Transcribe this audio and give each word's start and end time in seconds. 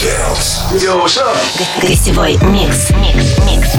Yo, 0.00 0.96
what's 1.00 1.16
up? 1.16 1.36
Гостевой 1.82 2.36
микс. 2.36 2.90
Микс. 2.90 3.36
Микс. 3.44 3.74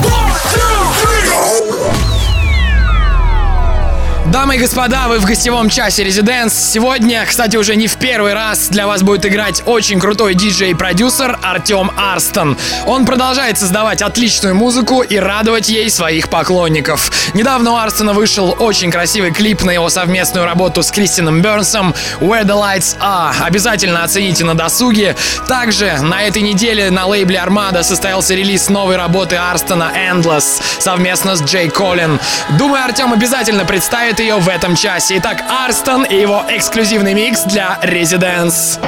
Дамы 4.30 4.54
и 4.54 4.58
господа, 4.60 5.08
вы 5.08 5.18
в 5.18 5.24
гостевом 5.24 5.68
часе 5.68 6.04
Резиденс. 6.04 6.54
Сегодня, 6.54 7.26
кстати, 7.26 7.56
уже 7.56 7.74
не 7.74 7.88
в 7.88 7.96
первый 7.96 8.32
раз 8.32 8.68
для 8.68 8.86
вас 8.86 9.02
будет 9.02 9.26
играть 9.26 9.64
очень 9.66 9.98
крутой 9.98 10.34
диджей-продюсер 10.34 11.36
Артем 11.42 11.90
Арстон. 11.96 12.56
Он 12.86 13.06
продолжает 13.06 13.58
создавать 13.58 14.02
отличную 14.02 14.54
музыку 14.54 15.02
и 15.02 15.16
радовать 15.16 15.68
ей 15.68 15.90
своих 15.90 16.28
поклонников. 16.28 17.10
Недавно 17.34 17.72
у 17.72 17.76
Арстона 17.76 18.12
вышел 18.12 18.54
очень 18.56 18.92
красивый 18.92 19.32
клип 19.32 19.64
на 19.64 19.72
его 19.72 19.88
совместную 19.88 20.46
работу 20.46 20.84
с 20.84 20.92
Кристианом 20.92 21.42
Бернсом 21.42 21.92
«Where 22.20 22.44
the 22.44 22.54
Lights 22.54 22.98
Are». 23.00 23.34
Обязательно 23.42 24.04
оцените 24.04 24.44
на 24.44 24.54
досуге. 24.54 25.16
Также 25.48 25.98
на 26.02 26.22
этой 26.22 26.42
неделе 26.42 26.92
на 26.92 27.04
лейбле 27.06 27.42
Armada 27.44 27.82
состоялся 27.82 28.36
релиз 28.36 28.68
новой 28.68 28.94
работы 28.94 29.34
Арстона 29.34 29.90
«Endless» 29.92 30.62
совместно 30.78 31.34
с 31.34 31.42
Джей 31.42 31.68
Коллин. 31.68 32.20
Думаю, 32.50 32.84
Артем 32.84 33.12
обязательно 33.12 33.64
представит 33.64 34.19
ее 34.20 34.36
в 34.36 34.48
этом 34.48 34.76
часе. 34.76 35.18
Итак, 35.18 35.42
Арстон 35.48 36.04
и 36.04 36.14
его 36.14 36.44
эксклюзивный 36.48 37.14
микс 37.14 37.42
для 37.44 37.78
Residence. 37.82 38.78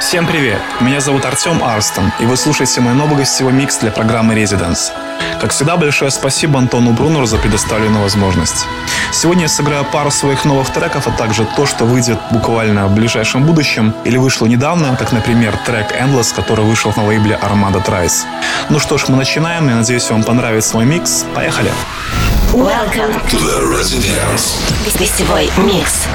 Всем 0.00 0.26
привет! 0.26 0.60
Меня 0.80 1.00
зовут 1.00 1.24
Артем 1.24 1.64
Арстон, 1.64 2.12
и 2.20 2.26
вы 2.26 2.36
слушаете 2.36 2.82
мой 2.82 2.92
новый 2.92 3.16
гостевой 3.16 3.54
микс 3.54 3.78
для 3.78 3.90
программы 3.90 4.34
Residence. 4.34 4.92
Как 5.40 5.52
всегда, 5.52 5.76
большое 5.76 6.10
спасибо 6.10 6.58
Антону 6.58 6.92
Брунеру 6.92 7.24
за 7.24 7.38
предоставленную 7.38 8.02
возможность. 8.02 8.66
Сегодня 9.10 9.44
я 9.44 9.48
сыграю 9.48 9.86
пару 9.86 10.10
своих 10.10 10.44
новых 10.44 10.70
треков, 10.70 11.08
а 11.08 11.12
также 11.12 11.46
то, 11.56 11.64
что 11.64 11.86
выйдет 11.86 12.18
буквально 12.30 12.86
в 12.88 12.94
ближайшем 12.94 13.44
будущем 13.44 13.94
или 14.04 14.18
вышло 14.18 14.46
недавно, 14.46 14.96
как, 14.96 15.12
например, 15.12 15.56
трек 15.64 15.92
Endless, 15.92 16.34
который 16.34 16.66
вышел 16.66 16.92
на 16.94 17.06
лейбле 17.06 17.38
Armada 17.42 17.84
Trice. 17.84 18.24
Ну 18.68 18.78
что 18.78 18.98
ж, 18.98 19.08
мы 19.08 19.16
начинаем. 19.16 19.68
Я 19.68 19.76
надеюсь, 19.76 20.10
вам 20.10 20.24
понравится 20.24 20.76
мой 20.76 20.84
микс. 20.84 21.24
Поехали! 21.34 21.72
Welcome 22.52 23.14
To 23.30 23.38
the 23.38 23.78
residence. 23.78 24.60
Гостевой 24.98 25.50
микс. 25.56 26.06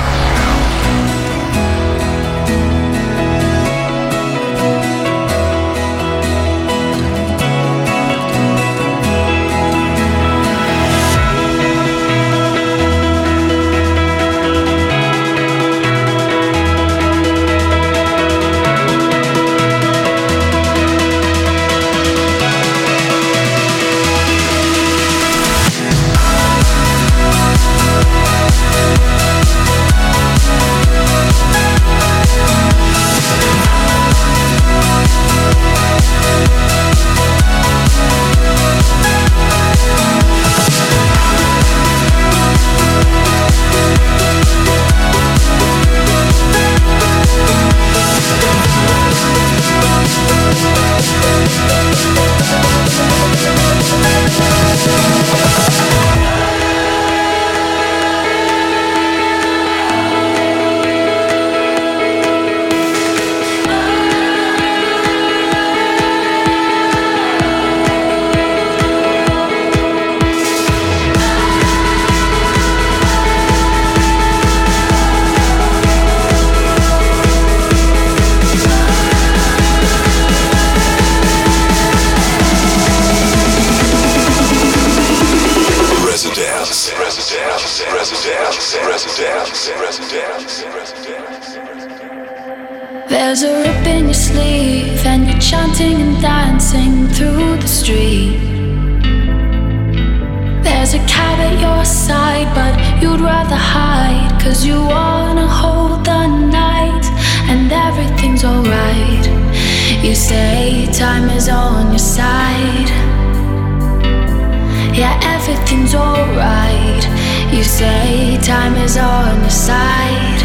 Yeah, 115.02 115.18
everything's 115.36 115.96
alright. 115.96 117.04
You 117.52 117.64
say 117.64 118.38
time 118.44 118.76
is 118.76 118.98
on 118.98 119.42
your 119.42 119.50
side. 119.50 120.42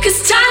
Cause 0.00 0.28
time 0.28 0.49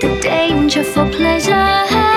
the 0.00 0.20
danger 0.20 0.84
for 0.84 1.08
pleasure. 1.10 2.07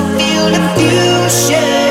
I 0.00 0.02
feel 0.16 0.46
the 0.48 0.62
fusion 0.78 1.89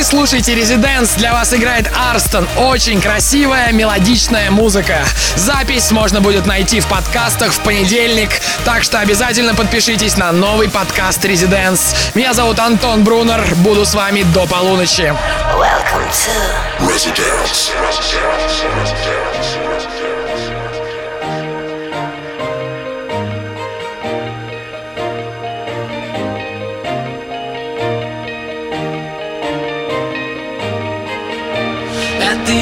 Вы 0.00 0.04
слушаете 0.04 0.54
Резиденс, 0.54 1.12
для 1.16 1.34
вас 1.34 1.52
играет 1.52 1.92
Арстон. 1.94 2.48
Очень 2.56 3.02
красивая 3.02 3.70
мелодичная 3.70 4.50
музыка. 4.50 5.04
Запись 5.36 5.90
можно 5.90 6.22
будет 6.22 6.46
найти 6.46 6.80
в 6.80 6.86
подкастах 6.86 7.52
в 7.52 7.60
понедельник, 7.60 8.30
так 8.64 8.82
что 8.82 9.00
обязательно 9.00 9.54
подпишитесь 9.54 10.16
на 10.16 10.32
новый 10.32 10.70
подкаст 10.70 11.22
Резиденс. 11.26 11.94
Меня 12.14 12.32
зовут 12.32 12.60
Антон 12.60 13.04
Брунер, 13.04 13.54
буду 13.56 13.84
с 13.84 13.92
вами 13.92 14.22
до 14.22 14.46
полуночи. 14.46 15.14
Welcome 15.58 16.08
to 16.08 16.88
Residence. 16.88 17.70
Residence. 17.82 18.64
Residence. 18.80 19.59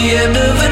the 0.09 0.15
end 0.17 0.37
of 0.37 0.63
it. 0.63 0.68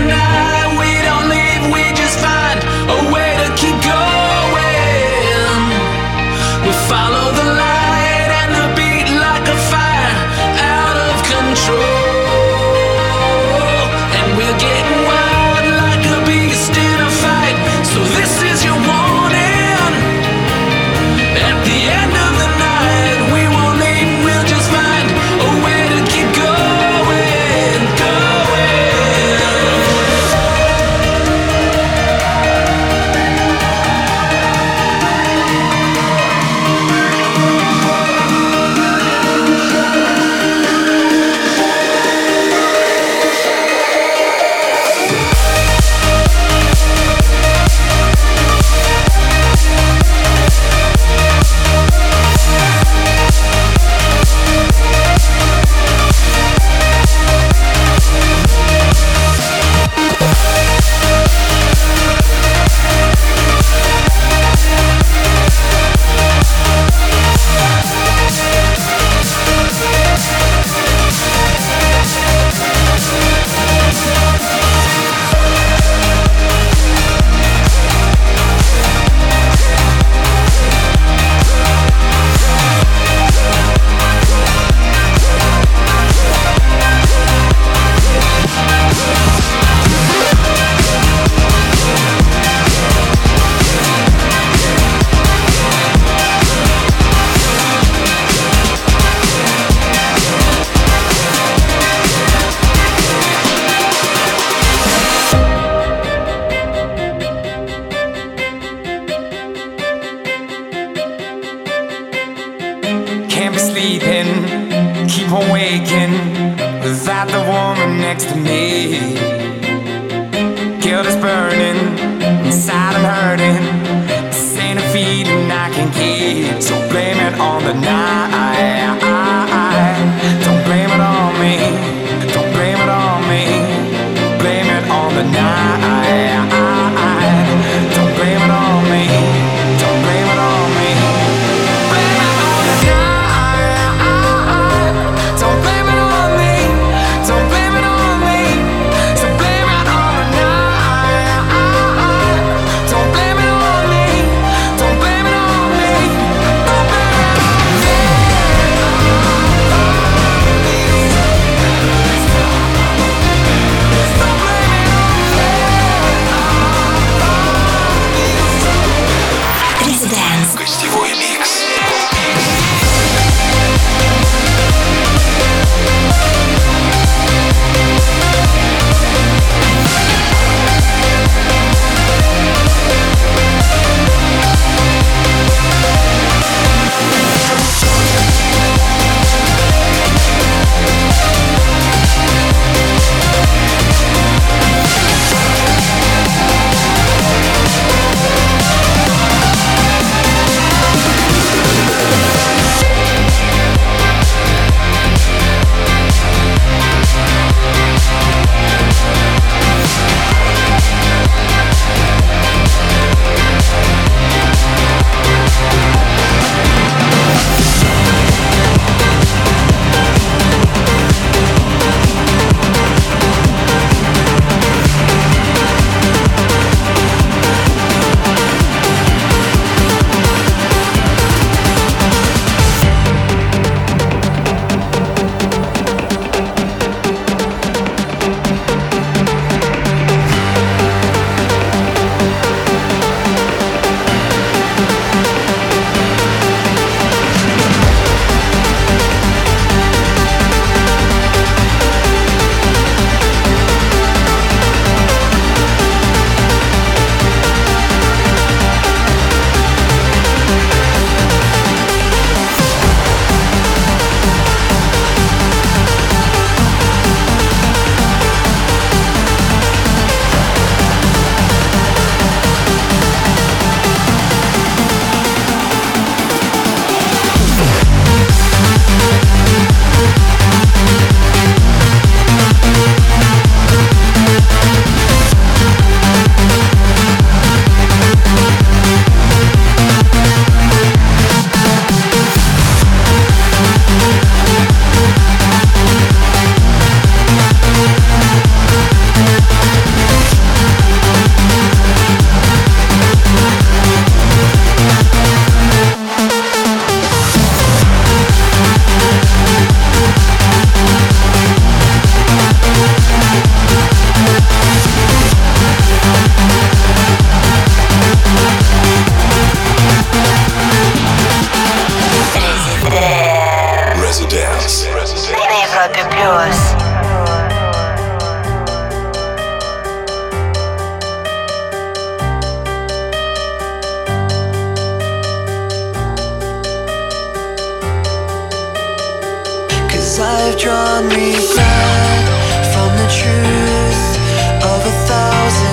Regret 341.09 342.27
from 342.73 342.91
the 342.97 343.09
truth 343.09 344.19
of 344.65 344.81
a 344.85 344.95
thousand 345.07 345.66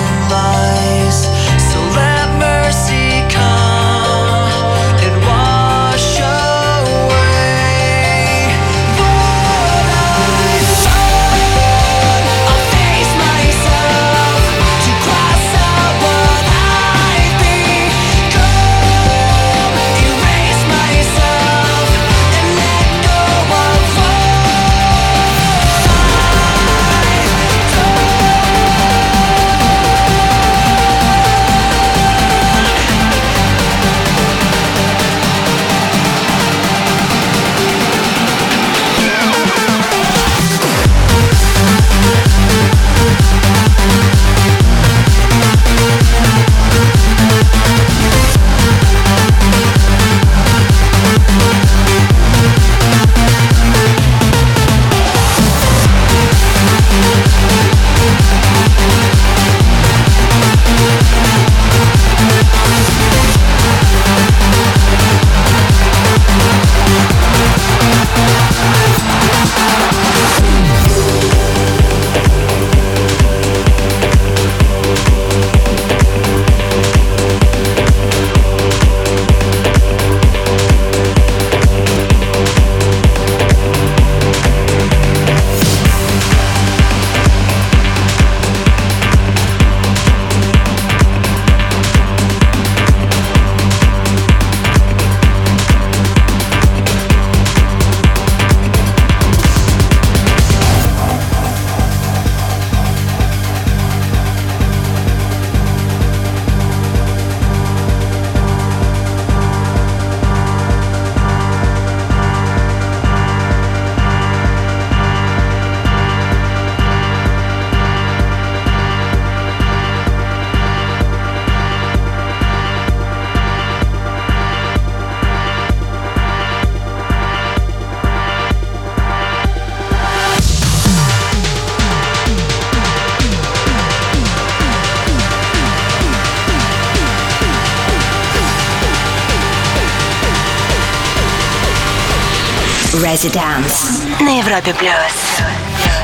Residence 143.24 144.20
на 144.20 144.38
Европе 144.38 144.74
плюс. 144.74 144.92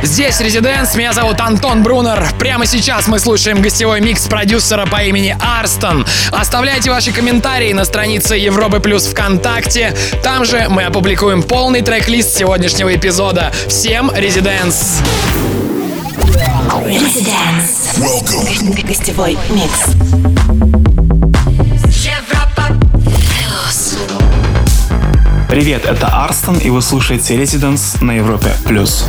Здесь 0.02 0.40
Резиденс, 0.40 0.94
меня 0.94 1.12
зовут 1.12 1.38
Антон 1.40 1.82
Брунер. 1.82 2.26
Прямо 2.38 2.64
сейчас 2.64 3.08
мы 3.08 3.18
слушаем 3.18 3.60
гостевой 3.60 4.00
микс 4.00 4.26
продюсера 4.26 4.86
по 4.86 5.02
имени 5.02 5.36
Арстон. 5.38 6.06
Оставляйте 6.32 6.88
ваши 6.88 7.12
комментарии 7.12 7.74
на 7.74 7.84
странице 7.84 8.36
Европы 8.36 8.80
Плюс 8.80 9.04
ВКонтакте. 9.04 9.94
Там 10.22 10.46
же 10.46 10.68
мы 10.70 10.84
опубликуем 10.84 11.42
полный 11.42 11.82
трек-лист 11.82 12.34
сегодняшнего 12.34 12.94
эпизода. 12.94 13.52
Всем 13.68 14.10
Резиденс! 14.14 15.00
Welcome. 17.98 18.86
Гостевой 18.86 19.36
микс. 19.50 20.39
Привет, 25.70 25.86
это 25.86 26.08
Арстон, 26.08 26.58
и 26.58 26.68
вы 26.68 26.82
слушаете 26.82 27.36
Residence 27.36 28.02
на 28.02 28.10
Европе+. 28.10 28.48
плюс. 28.66 29.06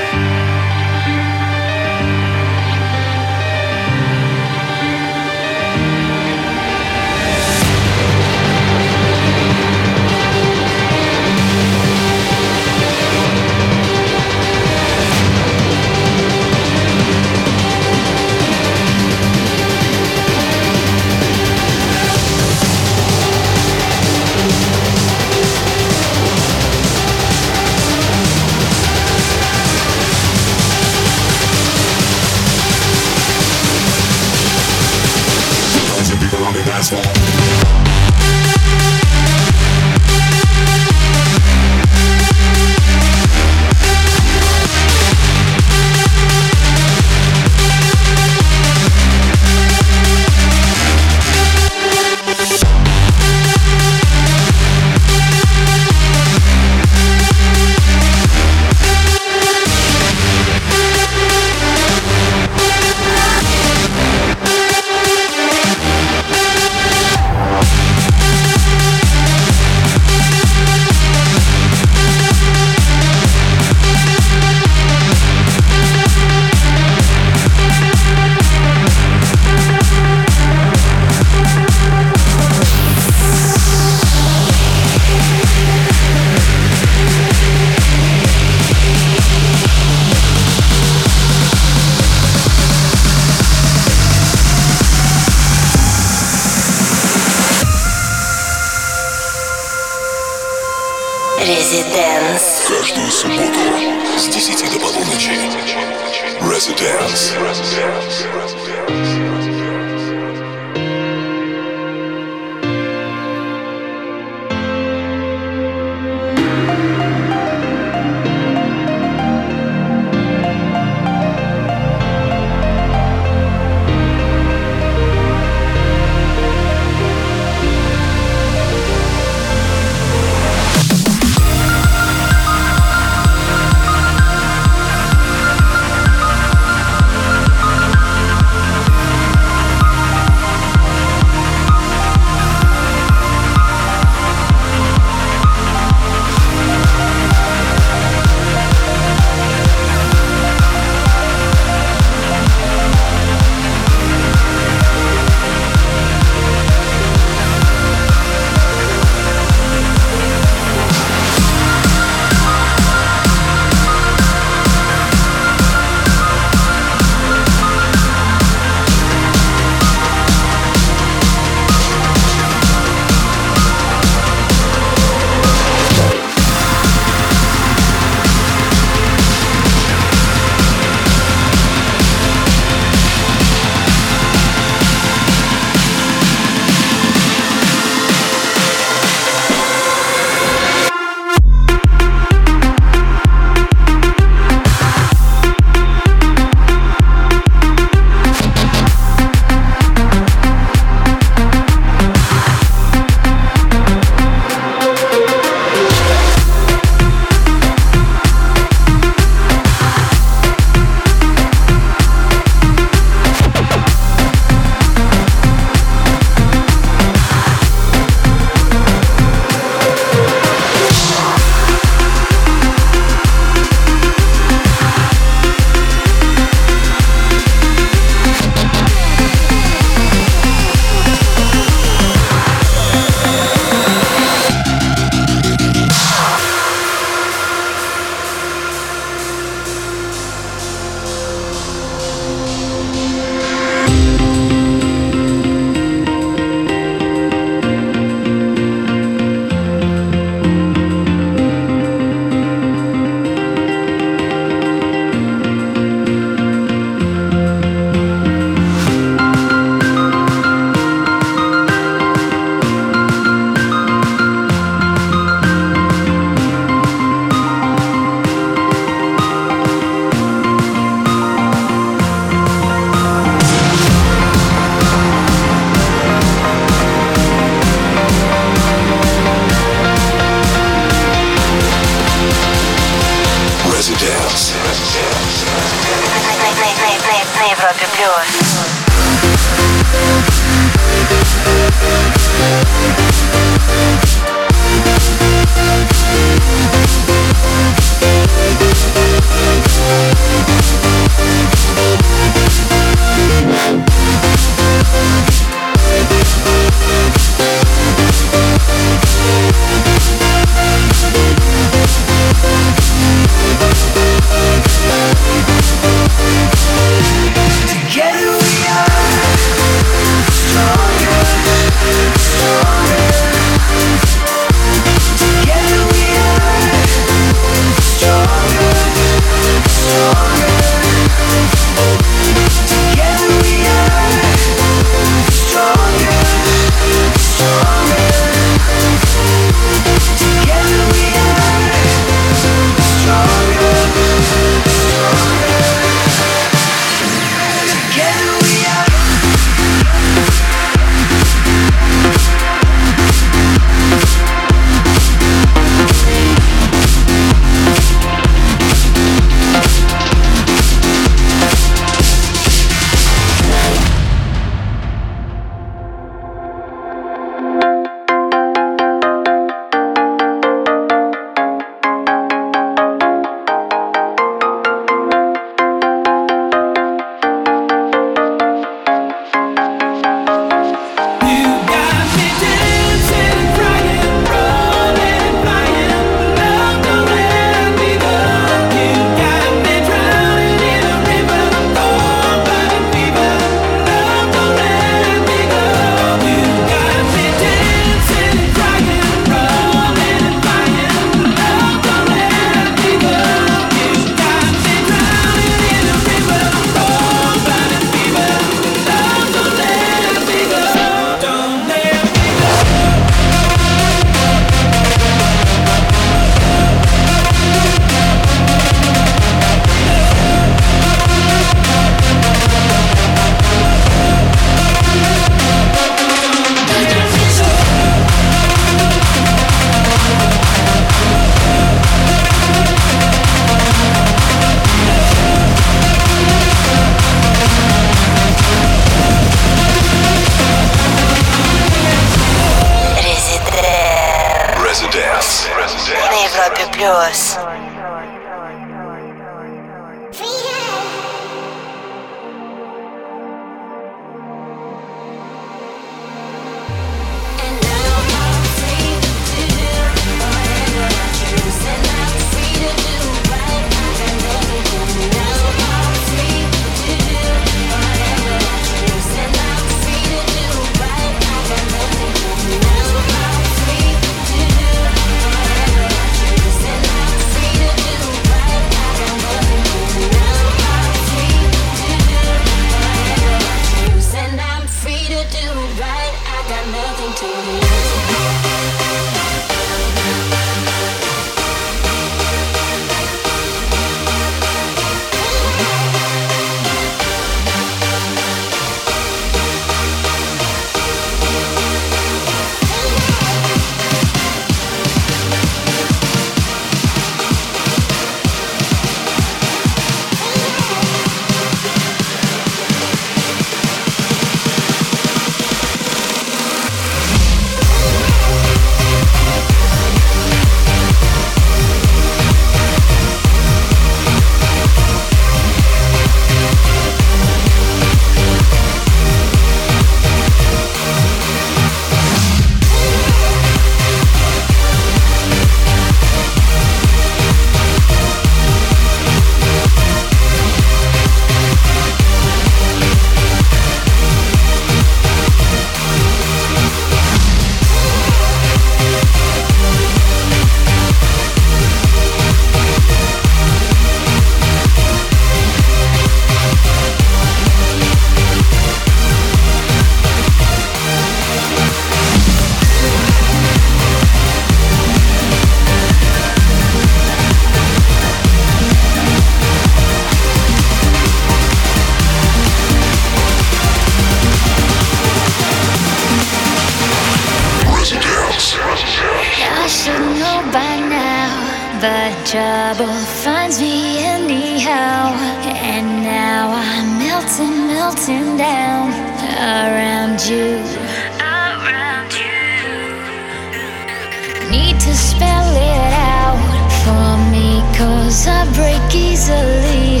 To 594.84 594.94
spell 594.96 595.54
it 595.54 595.92
out 595.94 596.36
for 596.82 597.16
me, 597.30 597.62
cause 597.78 598.26
I 598.26 598.44
break 598.52 598.82
easily. 598.92 600.00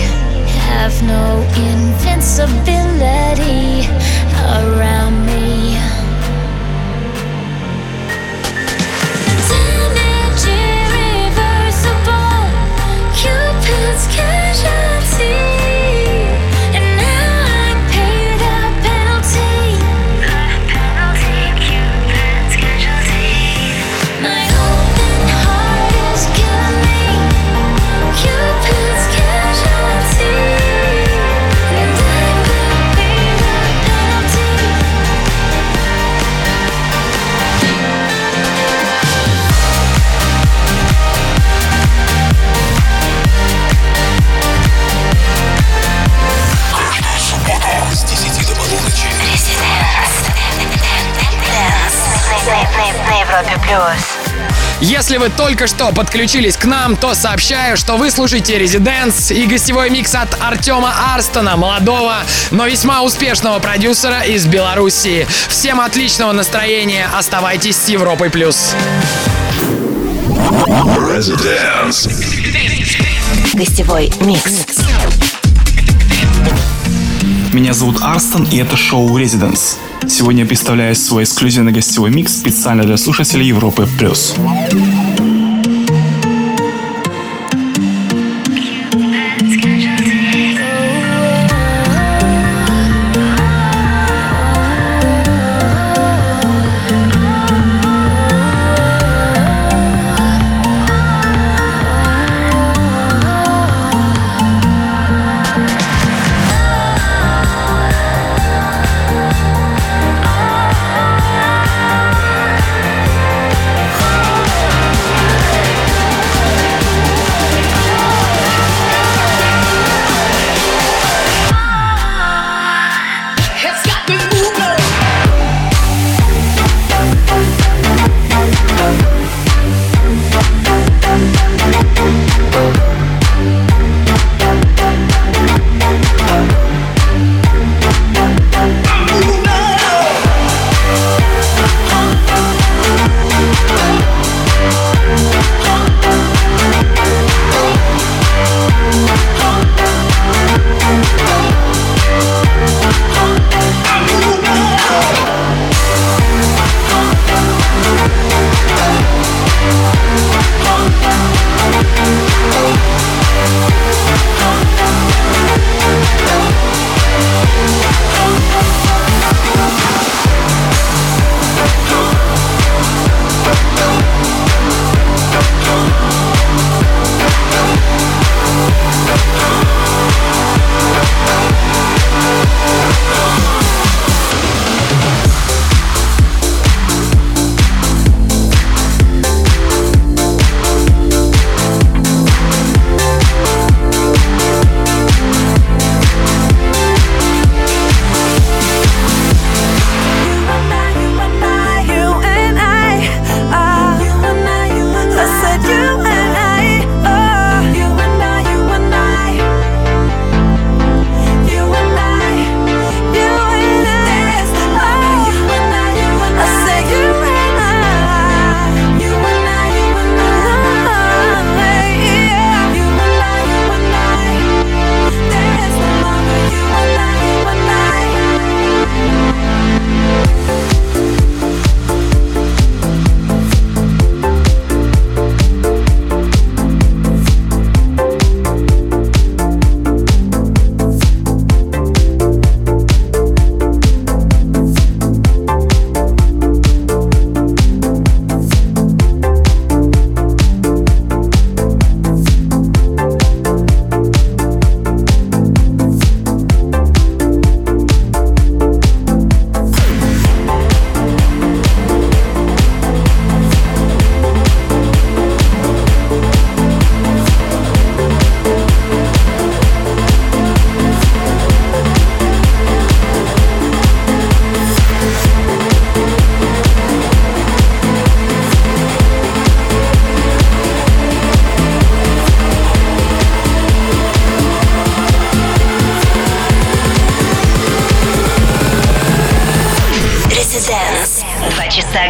Have 0.66 1.00
no 1.04 1.40
invincibility 1.70 3.86
around 4.58 5.01
Европе 53.42 53.60
плюс. 53.66 53.96
Если 54.80 55.16
вы 55.16 55.28
только 55.28 55.66
что 55.66 55.92
подключились 55.92 56.56
к 56.56 56.64
нам, 56.64 56.96
то 56.96 57.14
сообщаю, 57.14 57.76
что 57.76 57.96
вы 57.96 58.10
слушаете 58.10 58.58
Резиденс 58.58 59.30
и 59.30 59.46
гостевой 59.46 59.90
микс 59.90 60.14
от 60.14 60.28
Артема 60.40 60.92
Арстона, 61.14 61.56
молодого, 61.56 62.16
но 62.50 62.66
весьма 62.66 63.02
успешного 63.02 63.60
продюсера 63.60 64.22
из 64.22 64.46
Белоруссии. 64.46 65.26
Всем 65.48 65.80
отличного 65.80 66.32
настроения, 66.32 67.08
оставайтесь 67.16 67.76
с 67.76 67.88
Европой 67.88 68.30
плюс. 68.30 68.74
Residence. 70.66 72.10
Гостевой 73.54 74.12
микс. 74.20 74.52
Меня 77.52 77.72
зовут 77.72 77.98
Арстон, 78.02 78.44
и 78.44 78.56
это 78.56 78.76
шоу 78.76 79.16
Residence. 79.16 79.76
Сегодня 80.12 80.42
я 80.42 80.46
представляю 80.46 80.94
свой 80.94 81.22
эксклюзивный 81.22 81.72
гостевой 81.72 82.10
микс 82.10 82.36
специально 82.36 82.84
для 82.84 82.98
слушателей 82.98 83.46
Европы+. 83.46 83.88
плюс. 83.98 84.34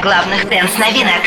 Главных 0.03 0.48
дэнс-новинок. 0.48 1.22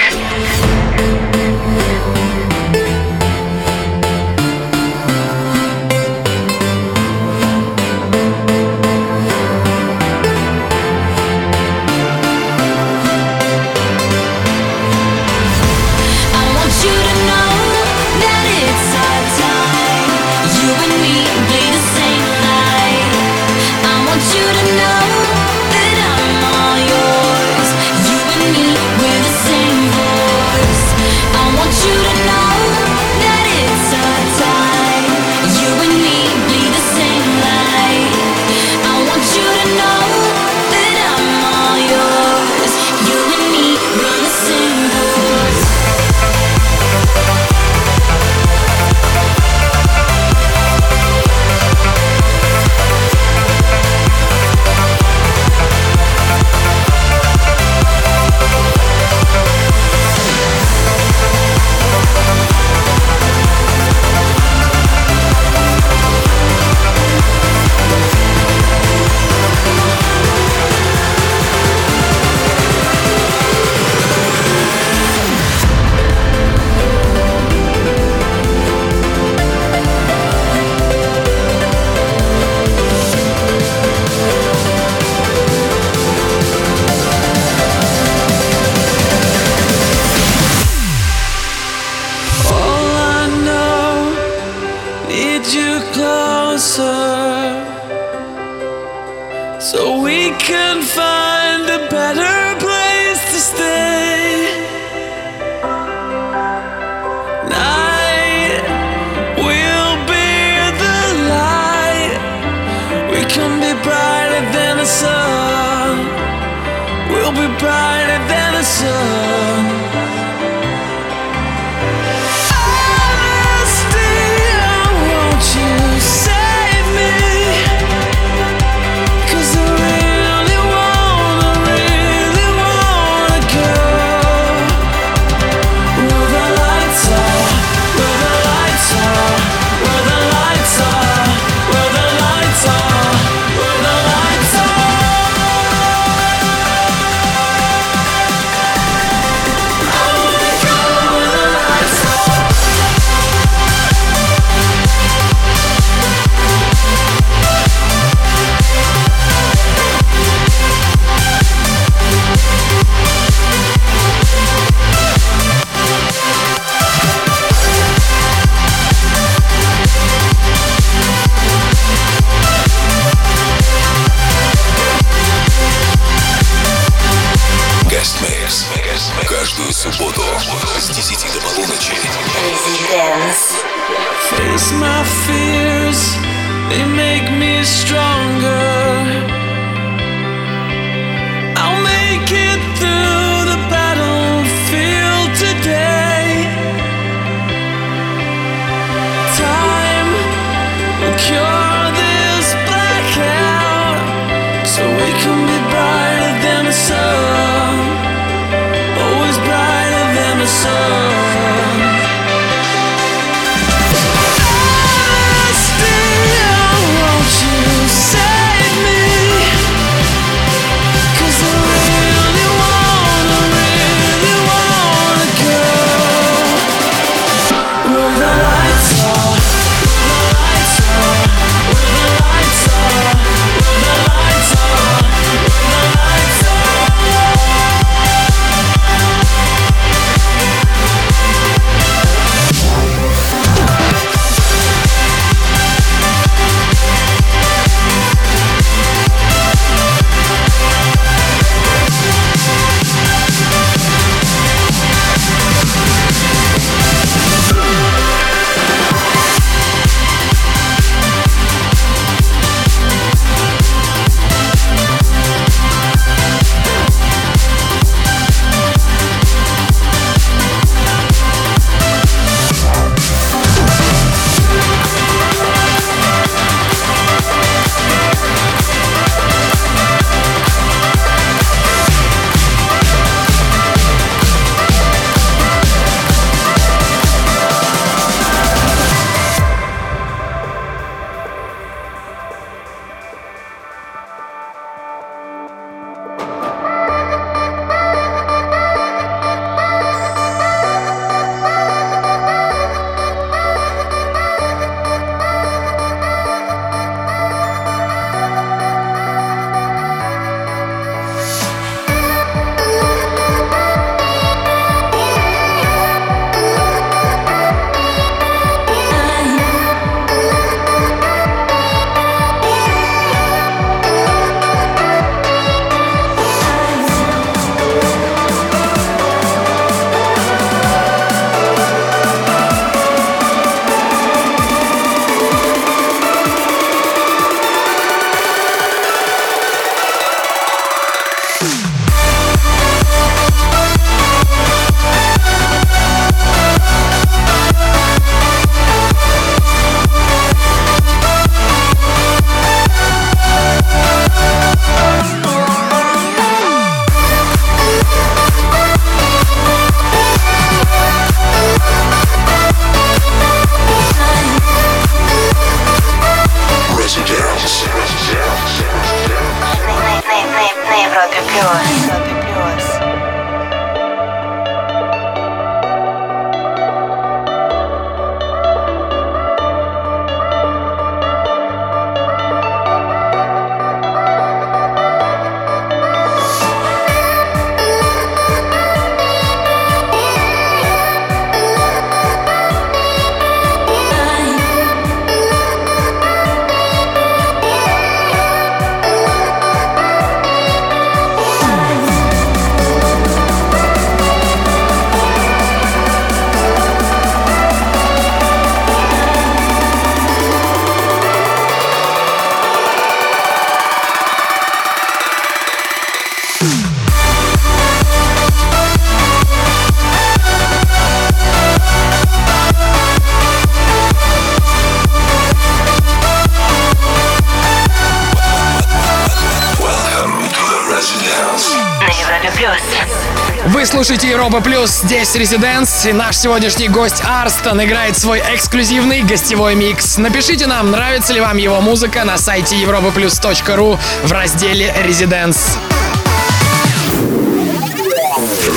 Европа 434.35 434.49
Плюс, 434.49 434.81
здесь 434.83 435.15
Резиденс, 435.15 435.85
и 435.85 435.93
наш 435.93 436.17
сегодняшний 436.17 436.67
гость 436.67 437.01
Арстон 437.05 437.63
играет 437.63 437.97
свой 437.97 438.19
эксклюзивный 438.19 439.01
гостевой 439.01 439.55
микс. 439.55 439.97
Напишите 439.97 440.45
нам, 440.45 440.71
нравится 440.71 441.13
ли 441.13 441.21
вам 441.21 441.37
его 441.37 441.61
музыка 441.61 442.03
на 442.03 442.17
сайте 442.17 442.57
europaplus.ru 442.57 443.79
в 444.03 444.11
разделе 444.11 444.75
«Резиденс». 444.83 445.57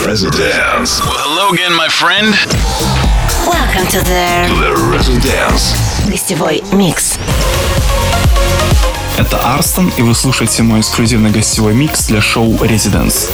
Residence. 0.05 1.01
Well, 1.01 1.17
hello 1.17 1.53
again, 1.53 1.73
my 1.77 1.89
friend. 1.89 2.35
Welcome 3.47 3.87
to 3.93 4.01
the, 4.05 4.49
the 4.59 4.75
Residence. 4.91 5.77
Гостевой 6.11 6.65
микс. 6.73 7.19
Это 9.17 9.39
Арстон, 9.55 9.93
и 9.97 10.03
вы 10.03 10.17
слушаете 10.17 10.65
мой 10.65 10.81
эксклюзивный 10.81 11.31
гостевой 11.31 11.75
микс 11.75 12.07
для 12.07 12.21
шоу 12.21 12.55
Residence. 12.55 13.31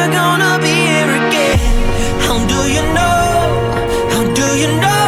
never 0.00 0.12
gonna 0.12 0.58
be 0.62 0.68
here 0.68 1.12
again. 1.20 1.58
How 2.26 2.38
do 2.46 2.60
you 2.72 2.82
know? 2.96 3.20
How 4.12 4.34
do 4.34 4.46
you 4.58 4.80
know? 4.80 4.99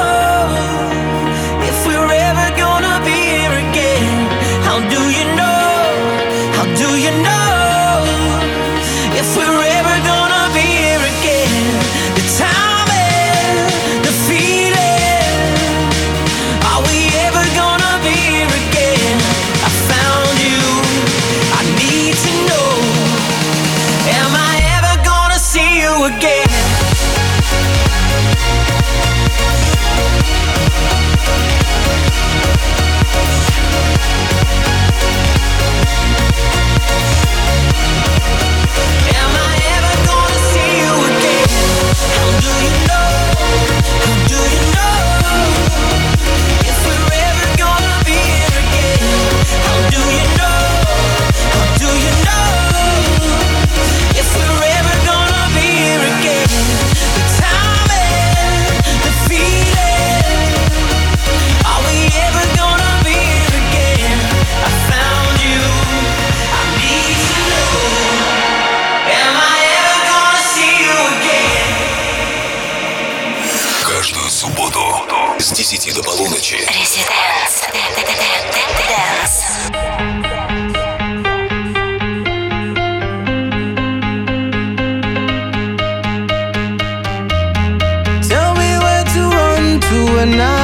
even 90.22 90.36
now 90.36 90.61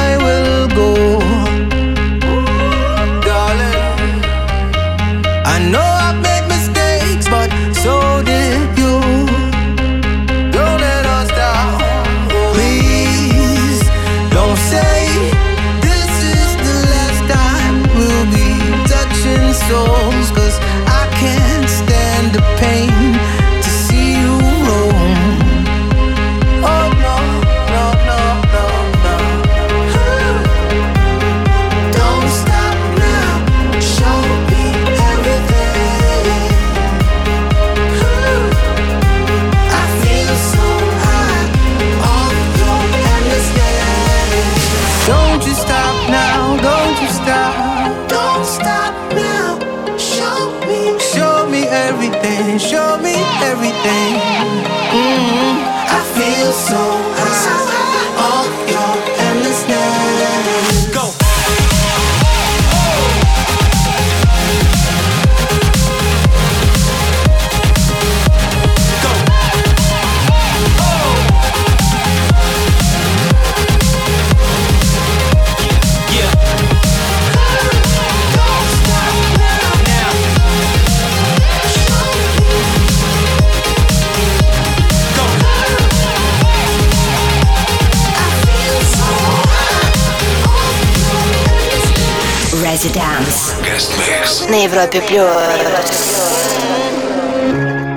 Residence 92.78 93.54
Guest 93.62 93.90
Mix. 93.98 94.48
на 94.48 94.62
Европе 94.64 95.00
плюс. 95.00 95.28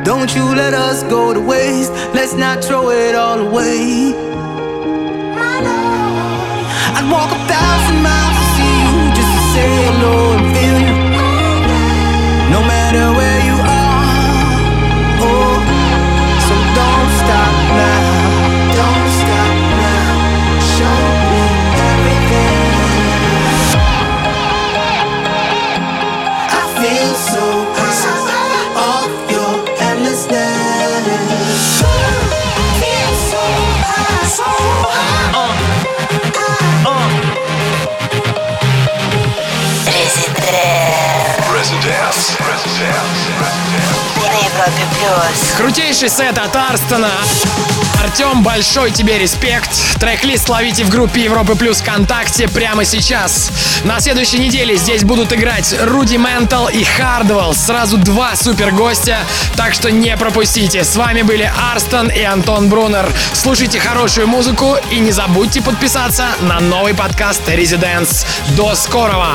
Don't 0.03 0.33
you 0.35 0.55
let 0.55 0.73
us 0.73 1.03
go 1.03 1.33
to 1.33 1.39
waste. 1.39 1.91
Let's 2.13 2.33
not 2.33 2.63
throw 2.63 2.89
it 2.89 3.13
all 3.13 3.39
away. 3.39 4.15
I'd 6.95 7.07
walk 7.11 7.29
a 7.31 7.39
thousand 7.47 8.01
miles 8.01 8.35
to 8.39 8.45
see 8.55 8.75
you 8.83 9.11
just 9.13 9.31
to 9.35 9.41
say 9.53 9.69
hello 9.85 10.30
Крутейший 45.56 46.08
сет 46.08 46.38
от 46.38 46.56
Арстона. 46.56 47.10
Артем, 48.02 48.42
большой 48.42 48.90
тебе 48.90 49.16
респект. 49.16 49.70
Трек-лист 50.00 50.48
ловите 50.48 50.84
в 50.84 50.88
группе 50.88 51.20
Европы 51.22 51.54
Плюс 51.54 51.80
ВКонтакте 51.80 52.48
прямо 52.48 52.84
сейчас. 52.84 53.52
На 53.84 54.00
следующей 54.00 54.38
неделе 54.38 54.76
здесь 54.76 55.04
будут 55.04 55.32
играть 55.32 55.72
Руди 55.80 56.16
Ментал 56.16 56.68
и 56.68 56.82
Хардвелл. 56.82 57.54
Сразу 57.54 57.98
два 57.98 58.34
супер 58.34 58.72
гостя, 58.72 59.18
так 59.56 59.72
что 59.72 59.92
не 59.92 60.16
пропустите. 60.16 60.82
С 60.82 60.96
вами 60.96 61.22
были 61.22 61.48
Арстон 61.72 62.08
и 62.08 62.22
Антон 62.22 62.68
Брунер. 62.68 63.08
Слушайте 63.34 63.78
хорошую 63.78 64.26
музыку 64.26 64.76
и 64.90 64.98
не 64.98 65.12
забудьте 65.12 65.62
подписаться 65.62 66.26
на 66.40 66.58
новый 66.58 66.94
подкаст 66.94 67.42
Residents. 67.46 68.26
До 68.56 68.74
скорого! 68.74 69.28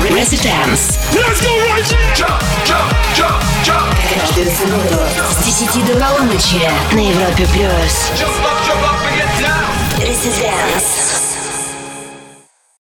Residence. 0.00 0.98
Jump, 2.16 2.42
jump, 2.66 2.92
jump, 3.14 3.42
jump. 3.64 3.98
Каждую 4.18 4.50
субботу 4.50 5.00
с 5.30 5.44
10 5.44 5.86
до 5.86 6.00
полуночи 6.00 6.68
на 6.92 6.98
Европе 6.98 7.46
плюс. 7.52 7.67
yours. 7.68 8.10
Jump 8.18 8.42
up, 8.44 8.64
jump 8.64 8.82
up 8.82 9.00
and 9.06 9.16
get 9.16 9.30
down. 9.40 10.00
This 10.00 10.26
is 10.26 10.38
dance. 10.38 11.07